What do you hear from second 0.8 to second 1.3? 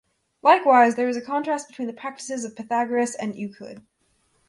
there is